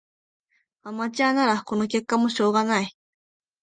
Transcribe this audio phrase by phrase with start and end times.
[0.81, 2.97] アマチュアならこの結果もしょうがない